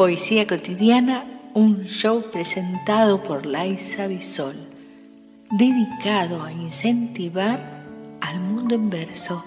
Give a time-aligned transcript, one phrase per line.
[0.00, 4.56] Poesía cotidiana, un show presentado por Laisa Bisol,
[5.50, 7.84] dedicado a incentivar
[8.22, 9.44] al mundo en verso.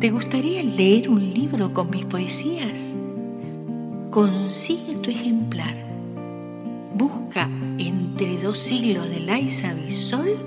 [0.00, 2.94] ¿Te gustaría leer un libro con mis poesías?
[4.08, 5.76] Consigue tu ejemplar.
[6.94, 10.38] Busca Entre dos siglos de Laisa Bisol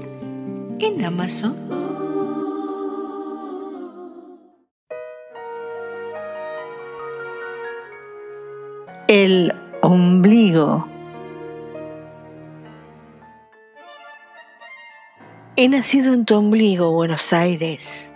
[0.80, 1.93] en Amazon.
[9.08, 10.88] El ombligo.
[15.56, 18.14] He nacido en tu ombligo, Buenos Aires,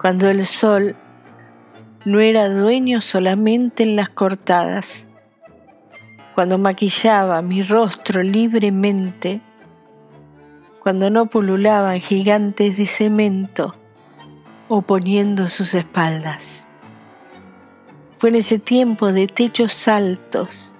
[0.00, 0.96] cuando el sol
[2.04, 5.06] no era dueño solamente en las cortadas,
[6.34, 9.40] cuando maquillaba mi rostro libremente,
[10.82, 13.76] cuando no pululaban gigantes de cemento
[14.68, 16.65] oponiendo sus espaldas.
[18.18, 20.74] Fue en ese tiempo de techos altos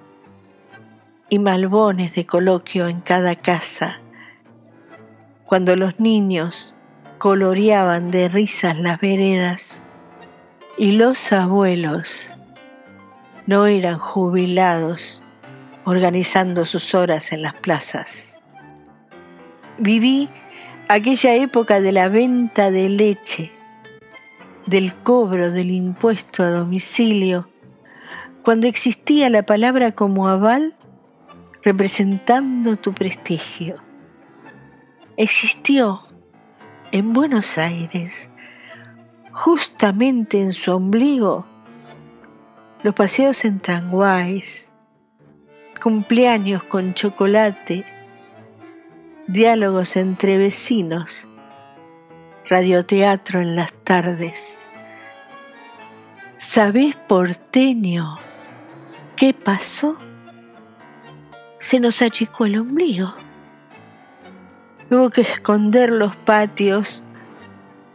[1.29, 3.99] y malbones de coloquio en cada casa,
[5.45, 6.73] cuando los niños
[7.19, 9.81] coloreaban de risas las veredas
[10.77, 12.35] y los abuelos
[13.45, 15.21] no eran jubilados
[15.85, 18.37] organizando sus horas en las plazas.
[19.77, 20.27] Viví
[20.87, 23.56] aquella época de la venta de leche
[24.67, 27.49] del cobro del impuesto a domicilio,
[28.43, 30.75] cuando existía la palabra como aval
[31.63, 33.75] representando tu prestigio.
[35.15, 36.01] Existió
[36.91, 38.29] en Buenos Aires,
[39.31, 41.45] justamente en su ombligo,
[42.83, 44.71] los paseos en tranguais,
[45.81, 47.83] cumpleaños con chocolate,
[49.27, 51.27] diálogos entre vecinos,
[52.49, 54.65] radioteatro en las tardes.
[56.37, 58.17] ¿Sabés, porteño,
[59.15, 59.97] qué pasó?
[61.59, 63.13] Se nos achicó el ombligo.
[64.89, 67.03] Hubo que esconder los patios,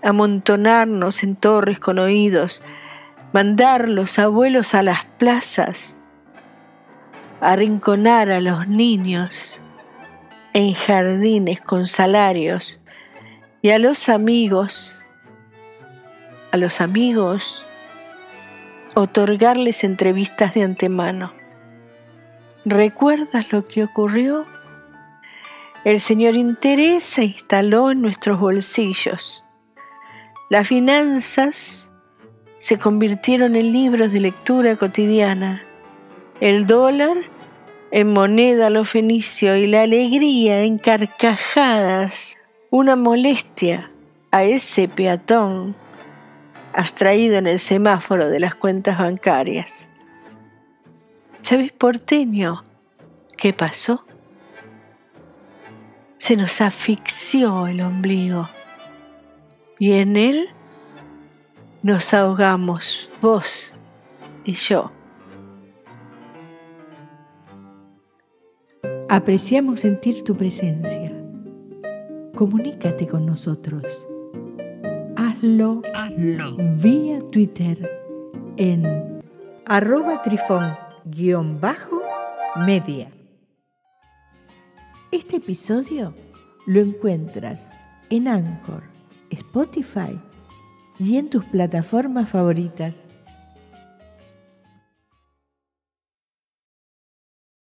[0.02, 2.62] amontonarnos en torres con oídos,
[3.32, 6.00] mandar los abuelos a las plazas,
[7.40, 9.62] arrinconar a los niños
[10.52, 12.81] en jardines con salarios
[13.62, 15.04] y a los amigos,
[16.50, 17.64] a los amigos,
[18.94, 21.32] otorgarles entrevistas de antemano.
[22.64, 24.46] ¿Recuerdas lo que ocurrió?
[25.84, 29.44] El señor interés se instaló en nuestros bolsillos.
[30.50, 31.88] Las finanzas
[32.58, 35.62] se convirtieron en libros de lectura cotidiana.
[36.40, 37.16] El dólar
[37.92, 42.36] en moneda lo fenicio y la alegría en carcajadas
[42.72, 43.90] una molestia
[44.30, 45.76] a ese peatón
[46.72, 49.90] abstraído en el semáforo de las cuentas bancarias.
[51.42, 52.64] ¿Sabes, porteño,
[53.36, 54.06] qué pasó?
[56.16, 58.48] Se nos asfixió el ombligo
[59.78, 60.48] y en él
[61.82, 63.74] nos ahogamos, vos
[64.46, 64.90] y yo.
[69.10, 71.21] Apreciamos sentir tu presencia
[72.42, 73.84] comunícate con nosotros.
[75.14, 76.56] Hazlo, Hazlo.
[76.82, 77.88] vía Twitter
[78.56, 79.22] en
[79.66, 83.12] arroba trifón-media.
[85.12, 86.12] Este episodio
[86.66, 87.70] lo encuentras
[88.10, 88.82] en Anchor,
[89.30, 90.18] Spotify
[90.98, 93.11] y en tus plataformas favoritas.